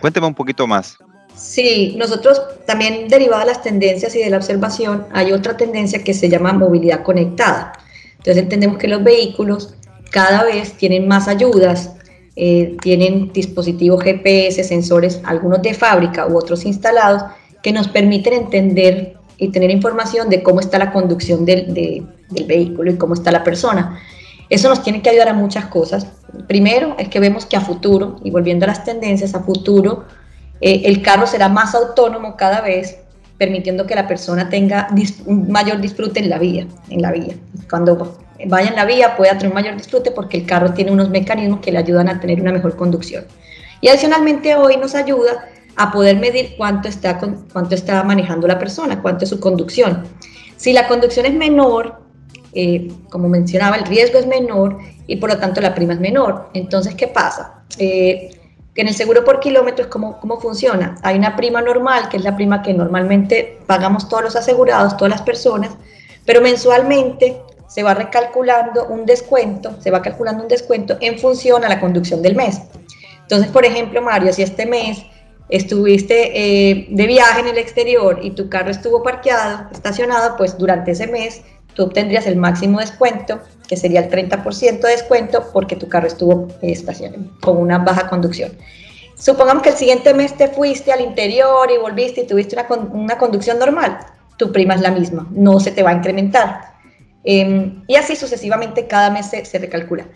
[0.00, 0.96] Cuénteme un poquito más.
[1.34, 6.14] Sí, nosotros también derivado de las tendencias y de la observación, hay otra tendencia que
[6.14, 7.72] se llama movilidad conectada.
[8.18, 9.74] Entonces entendemos que los vehículos
[10.10, 11.92] cada vez tienen más ayudas,
[12.36, 17.24] eh, tienen dispositivos GPS, sensores, algunos de fábrica u otros instalados,
[17.62, 22.92] que nos permiten entender y tener información de cómo está la conducción del, del vehículo
[22.92, 23.98] y cómo está la persona.
[24.48, 26.06] Eso nos tiene que ayudar a muchas cosas.
[26.46, 30.04] Primero es que vemos que a futuro, y volviendo a las tendencias, a futuro
[30.62, 32.96] eh, el carro será más autónomo cada vez,
[33.36, 34.88] permitiendo que la persona tenga
[35.26, 36.66] un mayor disfrute en la vía.
[36.88, 37.34] En la vía.
[37.68, 38.16] Cuando
[38.46, 41.72] vaya en la vía pueda tener mayor disfrute porque el carro tiene unos mecanismos que
[41.72, 43.24] le ayudan a tener una mejor conducción.
[43.80, 49.02] Y adicionalmente hoy nos ayuda a poder medir cuánto está, cuánto está manejando la persona,
[49.02, 50.04] cuánto es su conducción.
[50.56, 52.00] Si la conducción es menor,
[52.52, 56.50] eh, como mencionaba, el riesgo es menor y por lo tanto la prima es menor.
[56.54, 57.64] Entonces, ¿qué pasa?
[57.78, 58.30] Eh,
[58.74, 60.96] que en el seguro por kilómetros, ¿cómo, ¿cómo funciona?
[61.02, 65.10] Hay una prima normal, que es la prima que normalmente pagamos todos los asegurados, todas
[65.10, 65.70] las personas,
[66.24, 71.68] pero mensualmente se va recalculando un descuento, se va calculando un descuento en función a
[71.68, 72.60] la conducción del mes.
[73.22, 75.02] Entonces, por ejemplo, Mario, si este mes
[75.48, 80.92] estuviste eh, de viaje en el exterior y tu carro estuvo parqueado, estacionado, pues durante
[80.92, 81.42] ese mes
[81.74, 86.48] tú obtendrías el máximo descuento, que sería el 30% de descuento porque tu carro estuvo
[86.60, 88.52] estacionado con una baja conducción.
[89.16, 93.18] Supongamos que el siguiente mes te fuiste al interior y volviste y tuviste una, una
[93.18, 93.98] conducción normal,
[94.36, 96.72] tu prima es la misma, no se te va a incrementar.
[97.24, 100.06] Em, y así sucesivamente cada mes se, se recalcula.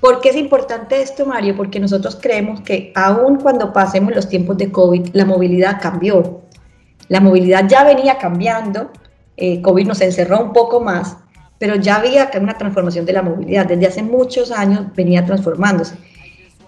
[0.00, 1.56] ¿Por qué es importante esto, Mario?
[1.56, 6.42] Porque nosotros creemos que aun cuando pasemos los tiempos de COVID, la movilidad cambió.
[7.08, 8.92] La movilidad ya venía cambiando,
[9.38, 11.16] eh, COVID nos encerró un poco más,
[11.58, 13.66] pero ya había una transformación de la movilidad.
[13.66, 15.94] Desde hace muchos años venía transformándose.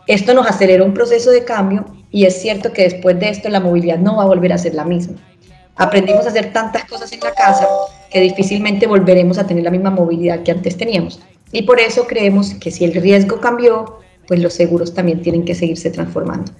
[0.06, 3.60] Esto nos aceleró un proceso de cambio y es cierto que después de esto la
[3.60, 5.16] movilidad no va a volver a ser la misma.
[5.76, 7.66] Aprendimos a hacer tantas cosas en la casa
[8.10, 11.20] que difícilmente volveremos a tener la misma movilidad que antes teníamos.
[11.52, 15.54] Y por eso creemos que si el riesgo cambió, pues los seguros también tienen que
[15.54, 16.52] seguirse transformando.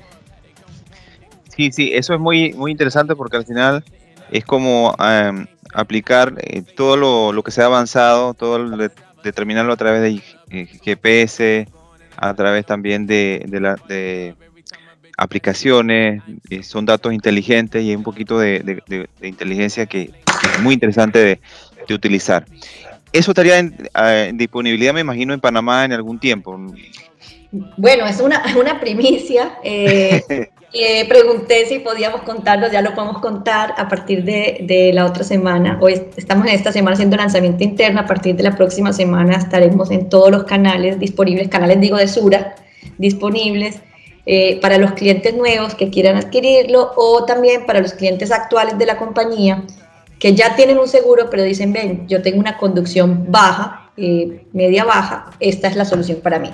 [1.55, 3.85] Sí, sí, eso es muy, muy interesante porque al final
[4.31, 8.67] es como em, aplicar eh, todo lo, que se ha avanzado, todo
[9.23, 11.69] determinarlo a través de eh, GPS,
[12.17, 14.35] a través también de, la, de
[15.17, 18.83] aplicaciones, eh, son datos inteligentes y hay un poquito de,
[19.23, 20.11] inteligencia que
[20.55, 21.41] es muy interesante de,
[21.93, 22.45] utilizar.
[23.13, 26.57] Eso estaría en, disponibilidad, me imagino, en Panamá en algún tiempo.
[27.77, 29.59] Bueno, es una, una primicia.
[30.73, 35.25] Eh, pregunté si podíamos contarlo, ya lo podemos contar a partir de, de, la otra
[35.25, 35.79] semana.
[35.81, 39.91] Hoy estamos en esta semana haciendo lanzamiento interno, a partir de la próxima semana estaremos
[39.91, 42.55] en todos los canales disponibles, canales digo de Sura,
[42.99, 43.81] disponibles
[44.27, 48.87] eh, para los clientes nuevos que quieran adquirirlo o también para los clientes actuales de
[48.87, 49.65] la compañía
[50.21, 54.85] que ya tienen un seguro, pero dicen, ven, yo tengo una conducción baja, eh, media
[54.85, 56.51] baja, esta es la solución para mí.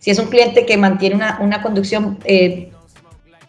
[0.00, 2.72] Si es un cliente que mantiene una, una conducción eh,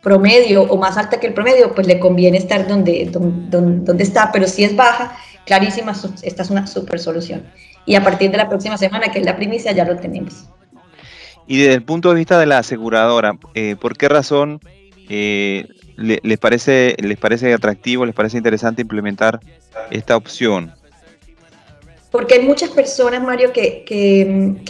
[0.06, 4.32] promedio o más alta que el promedio, pues le conviene estar donde, donde, donde, está,
[4.32, 7.44] pero si es baja, clarísima, esta es una super solución.
[7.88, 10.46] Y a partir de la próxima semana, que es la primicia, ya lo tenemos.
[11.48, 14.60] Y desde el punto de vista de la aseguradora, eh, ¿por qué razón
[15.10, 15.66] eh,
[15.98, 19.40] les, parece, les parece atractivo, les parece interesante implementar
[19.90, 20.72] esta opción?
[22.16, 23.84] Porque hay muchas personas, Mario, que,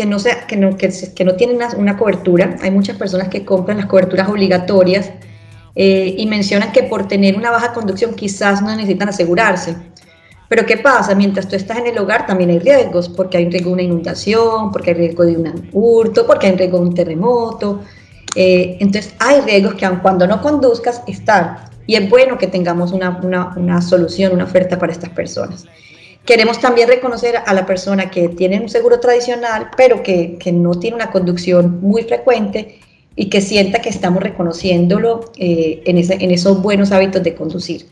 [0.07, 2.57] no, tienen una, cobertura.
[2.63, 5.11] Hay muchas personas que compran las coberturas obligatorias
[5.75, 9.75] eh, y mencionan que por tener una baja conducción quizás no necesitan asegurarse.
[10.49, 11.13] Pero ¿qué pasa?
[11.13, 14.71] Mientras tú estás en el hogar también hay riesgos, porque hay riesgo de una inundación,
[14.71, 17.81] porque hay riesgo de un hurto, porque hay riesgo de un terremoto.
[18.35, 21.57] Eh, entonces hay riesgos que aun cuando no conduzcas están.
[21.85, 25.67] Y es bueno que tengamos una, solución, una oferta para estas personas.
[26.25, 30.79] Queremos también reconocer a la persona que tiene un seguro tradicional, pero que, que no
[30.79, 32.79] tiene una conducción muy frecuente
[33.15, 37.85] y que sienta que estamos reconociéndolo eh, en, ese, en esos buenos hábitos de conducir.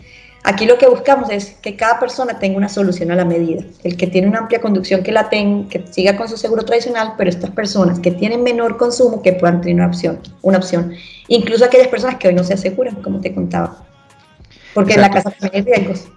[0.46, 3.64] Aquí lo que buscamos es que cada persona tenga una solución a la medida.
[3.84, 7.14] El que tiene una amplia conducción que la tenga, que siga con su seguro tradicional,
[7.18, 10.92] pero estas personas que tienen menor consumo que puedan tener una opción, una opción.
[11.30, 13.86] Incluso aquellas personas que hoy no se aseguran, como te contaba.
[14.74, 16.08] Porque en la casa también hay riesgos.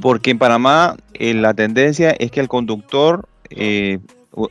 [0.00, 3.98] Porque en Panamá eh, la tendencia es que el conductor eh,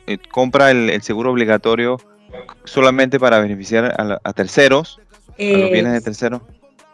[0.06, 1.98] eh, compra el, seguro obligatorio
[2.64, 5.00] solamente para beneficiar a, terceros,
[5.38, 6.42] a los bienes de terceros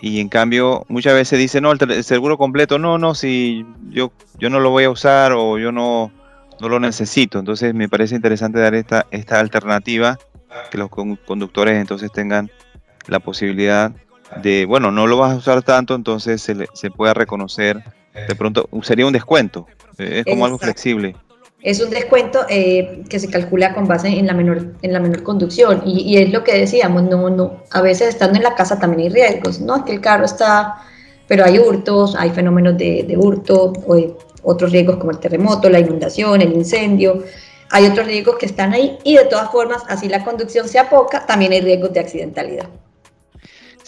[0.01, 4.49] y en cambio muchas veces dicen, no, el, seguro completo, no, no, si yo, yo
[4.49, 6.13] no lo voy a usar o yo no,
[6.61, 7.39] no lo necesito.
[7.39, 10.19] Entonces me parece interesante dar esta, esta alternativa,
[10.71, 12.51] que los conductores entonces tengan
[13.07, 13.93] la posibilidad
[14.43, 17.83] de, bueno, no lo vas a usar tanto, entonces se, le, se pueda reconocer,
[18.27, 19.67] de pronto sería un descuento,
[19.99, 21.15] es como algo flexible.
[21.61, 25.25] Es un descuento eh, que se calcula con base en la menor, en la menor
[25.25, 29.03] conducción y, es lo que decíamos, no, no, a veces estando en la casa también
[29.03, 30.77] hay riesgos, no es que el carro está,
[31.27, 35.81] pero hay hurtos, hay fenómenos de, de hurto, o otros riesgos como el terremoto, la
[35.81, 37.25] inundación, el incendio,
[37.71, 41.27] hay otros riesgos que están ahí y de todas formas, así la conducción sea poca,
[41.27, 42.69] también hay riesgos de accidentalidad.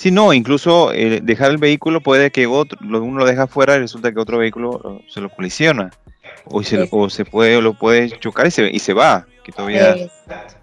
[0.00, 3.80] Sí, no, incluso eh, dejar el vehículo puede que otro, uno lo deja fuera y
[3.80, 5.90] resulta que otro vehículo se lo colisiona.
[6.46, 9.52] o se, o se puede o lo puede chocar y se, y se va, que
[9.52, 9.94] todavía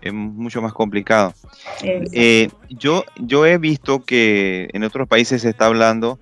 [0.01, 1.35] es mucho más complicado.
[1.83, 6.17] Eh, yo, yo he visto que en otros países se está hablando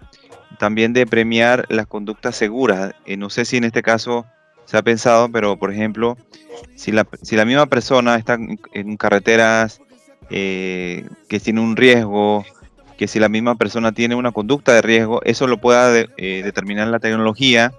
[0.60, 2.96] también de premiar las conductas seguras.
[3.06, 4.26] Eh, no sé si en este caso
[4.66, 6.18] se ha pensado, pero por ejemplo,
[6.76, 8.38] si la, si la misma persona está
[8.74, 9.80] en, carreteras
[10.30, 12.44] eh, que tiene un riesgo,
[12.98, 17.00] que si la misma persona tiene una conducta de riesgo, eso lo pueda determinar la
[17.00, 17.74] tecnología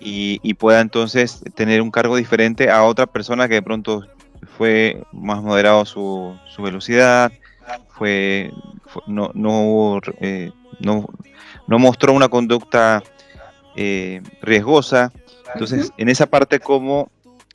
[0.00, 4.06] y, pueda entonces tener un cargo diferente a otra persona que de pronto
[4.56, 7.32] fue más moderado su, su velocidad,
[7.88, 8.52] fue,
[9.06, 11.06] no, no, eh, no,
[11.66, 13.02] no, mostró una conducta
[13.76, 15.12] eh, riesgosa.
[15.52, 17.10] Entonces, en esa parte, ¿cómo,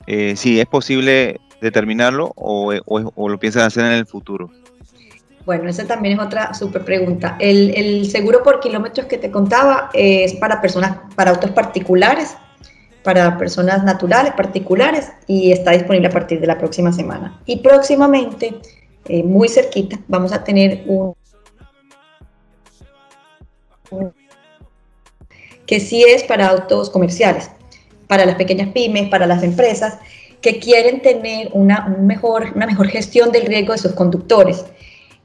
[0.06, 4.50] eh, si es posible determinarlo o, o, lo piensan hacer en el futuro?
[5.46, 7.36] Bueno, esa también es otra súper pregunta.
[7.38, 12.36] El, el, seguro por kilómetros que te contaba es para personas, para autos particulares,
[13.02, 17.40] para personas naturales, particulares, y está disponible a partir de la próxima semana.
[17.44, 18.54] Y próximamente,
[19.06, 21.14] eh, muy cerquita, vamos a tener un
[25.66, 27.50] que sí es para autos comerciales,
[28.06, 29.98] para las pequeñas pymes, para las empresas
[30.40, 34.64] que quieren tener una, mejor, una mejor gestión del riesgo de sus conductores.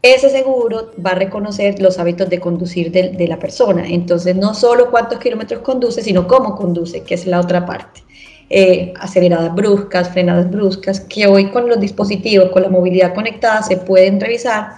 [0.01, 3.85] Ese seguro va a reconocer los hábitos de conducir de, la persona.
[3.85, 8.01] Entonces, no solo cuántos kilómetros conduce, sino cómo conduce, que es la otra parte.
[8.49, 13.75] Eh, aceleradas bruscas, frenadas bruscas, que hoy con los dispositivos, con la movilidad conectada, se
[13.75, 14.69] pueden revisar.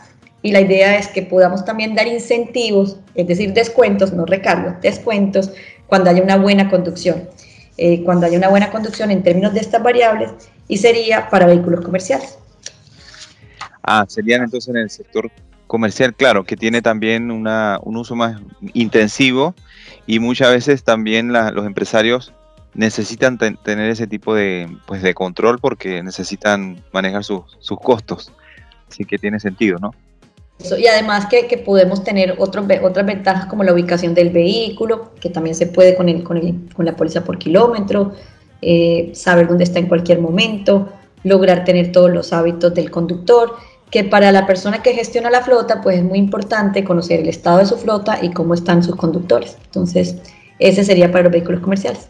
[0.42, 5.52] Y la idea es que podamos también dar incentivos, es decir, descuentos, no recargos, descuentos,
[5.86, 7.30] cuando haya una buena conducción.
[7.78, 10.32] Eh, cuando haya una buena conducción en términos de estas variables,
[10.68, 12.41] y sería para vehículos comerciales.
[13.84, 15.32] Ah, serían entonces en el sector
[15.68, 18.42] comercial, claro, que tiene también una, un uso más
[18.74, 19.56] intensivo
[20.06, 22.34] y muchas veces también los empresarios
[22.74, 27.46] necesitan tener ese tipo de, pues, de control porque necesitan manejar sus
[27.82, 28.32] costos.
[28.90, 29.92] Así que tiene sentido, ¿no?
[30.78, 35.30] y además que, que podemos tener otros, otras ventajas como la ubicación del vehículo, que
[35.30, 38.14] también se puede con, el, con, el, con la póliza por kilómetro,
[38.62, 40.90] eh, saber dónde está en cualquier momento,
[41.24, 43.56] lograr tener todos los hábitos del conductor
[43.92, 47.60] que para la persona que gestiona la flota, pues es muy importante conocer el estado
[47.60, 49.58] de su flota y cómo están sus conductores.
[49.66, 50.16] Entonces,
[50.60, 52.08] ese sería para los vehículos comerciales.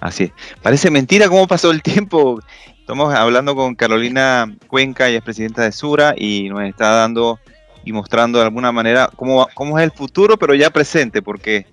[0.00, 0.32] Así es.
[0.62, 2.40] Parece mentira cómo pasó el tiempo.
[2.78, 7.38] Estamos hablando con Carolina Cuenca, ella es presidenta de Sura y nos está dando
[7.84, 11.66] y mostrando de alguna manera cómo, cómo es el futuro, pero ya presente, porque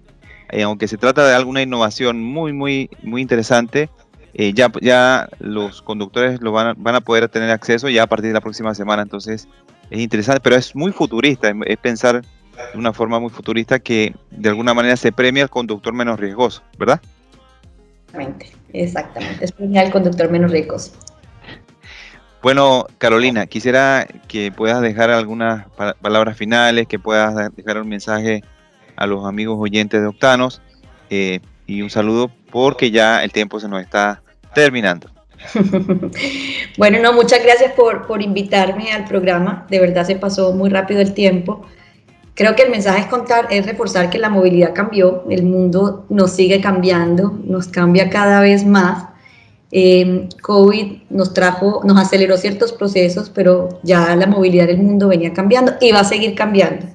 [0.50, 3.90] eh, aunque se trata de alguna innovación muy, muy, muy interesante,
[4.34, 8.08] eh, ya, ya los conductores lo van a, van a poder tener acceso ya a
[8.08, 9.02] partir de la próxima semana.
[9.02, 9.48] Entonces
[9.90, 14.50] es interesante, pero es muy futurista, es pensar de una forma muy futurista que de
[14.50, 17.02] alguna manera se premia al conductor menos riesgoso, ¿verdad?
[18.08, 20.92] Exactamente, exactamente, es premiar al conductor menos riesgoso.
[22.42, 25.66] Bueno, Carolina, quisiera que puedas dejar algunas
[26.02, 28.44] palabras finales, que puedas dejar un mensaje
[28.96, 30.62] a los amigos oyentes de Octanos
[31.10, 34.22] eh, y un saludo porque ya el tiempo se nos está
[34.54, 35.10] terminando.
[36.78, 39.66] bueno, no, muchas gracias por, por invitarme al programa.
[39.70, 41.66] De verdad se pasó muy rápido el tiempo.
[42.34, 46.32] Creo que el mensaje es contar, es reforzar que la movilidad cambió, el mundo nos
[46.34, 49.06] sigue cambiando, nos cambia cada vez más.
[49.72, 55.34] Eh, COVID nos trajo, nos aceleró ciertos procesos, pero ya la movilidad del mundo venía
[55.34, 56.86] cambiando y va a seguir cambiando.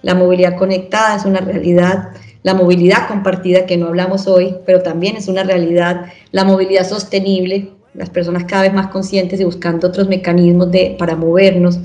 [0.00, 2.10] La movilidad conectada es una realidad
[2.42, 7.70] la movilidad compartida que no hablamos hoy, pero también es una realidad, la movilidad sostenible,
[7.94, 11.78] las personas cada vez más conscientes y buscando otros mecanismos de, para movernos,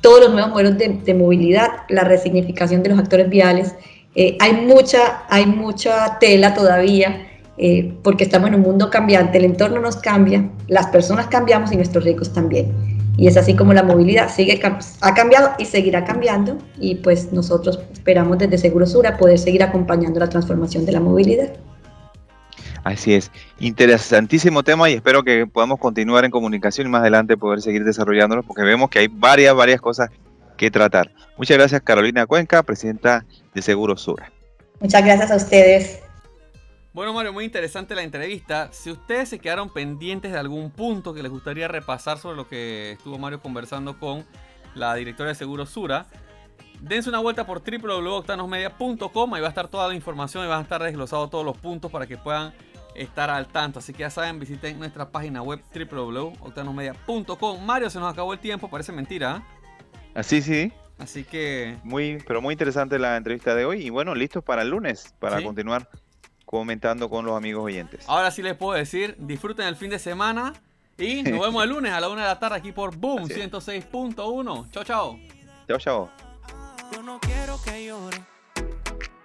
[0.00, 3.74] todos los nuevos modelos de, movilidad, la resignificación de los actores viales.
[4.14, 9.44] Eh, hay, mucha, hay mucha tela todavía eh, porque estamos en un mundo cambiante, el
[9.44, 12.72] entorno nos cambia, las personas cambiamos y nuestros ricos también.
[13.18, 14.60] Y es así como la movilidad sigue,
[15.00, 20.28] ha cambiado y seguirá cambiando y pues nosotros esperamos desde Segurosura poder seguir acompañando la
[20.28, 21.52] transformación de la movilidad.
[22.84, 27.60] Así es, interesantísimo tema y espero que podamos continuar en comunicación y más adelante poder
[27.60, 30.10] seguir desarrollándolo porque vemos que hay varias, varias cosas
[30.56, 31.10] que tratar.
[31.36, 34.30] Muchas gracias Carolina Cuenca, presidenta de Segurosura.
[34.80, 36.07] Muchas gracias a ustedes.
[36.92, 38.72] Bueno, Mario, muy interesante la entrevista.
[38.72, 42.92] Si ustedes se quedaron pendientes de algún punto que les gustaría repasar sobre lo que
[42.92, 44.24] estuvo Mario conversando con
[44.74, 46.06] la directora de Seguro Sura,
[46.80, 49.34] dense una vuelta por www.octanosmedia.com.
[49.34, 51.90] Ahí va a estar toda la información y van a estar desglosados todos los puntos
[51.90, 52.54] para que puedan
[52.94, 53.80] estar al tanto.
[53.80, 57.64] Así que ya saben, visiten nuestra página web www.octanosmedia.com.
[57.64, 59.42] Mario, se nos acabó el tiempo, parece mentira.
[60.14, 60.72] Así sí.
[60.98, 61.76] Así que.
[61.84, 63.86] Muy, pero muy interesante la entrevista de hoy.
[63.86, 65.88] Y bueno, listos para el lunes, para continuar
[66.48, 68.04] comentando con los amigos oyentes.
[68.06, 70.54] Ahora sí les puedo decir, disfruten el fin de semana
[70.96, 74.70] y nos vemos el lunes a la una de la tarde aquí por Boom 106.1.
[74.70, 75.18] Chao, chao.
[75.68, 76.10] Chao, chao.
[76.90, 78.24] Yo no quiero que llore.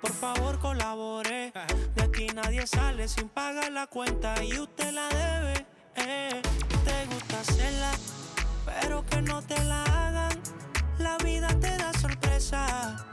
[0.02, 1.54] Por favor, colabore.
[1.96, 5.66] De aquí nadie sale sin pagar la cuenta y usted la debe.
[5.96, 6.42] Eh.
[6.84, 7.92] Te gusta hacerla,
[8.66, 10.38] pero que no te la hagan.
[11.00, 13.08] La vida te da sorpresa.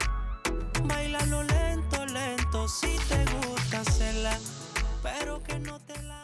[0.83, 4.37] Bailalo lento, lento, si te gusta cancela,
[5.01, 6.20] pero que no te la